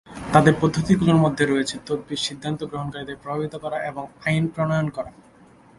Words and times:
তাদের 0.33 0.53
পদ্ধতিগুলির 0.61 1.15
মধ্যে 1.15 1.43
রয়েছে 1.45 1.75
তদবির, 1.85 2.23
সিদ্ধান্ত 2.27 2.59
গ্রহণকারীদের 2.63 3.21
প্রভাবিত 3.23 3.53
করা 3.55 3.77
এবং 3.85 4.03
আইন 4.25 4.43
প্রণয়ন 4.47 4.87
করা। 4.89 5.11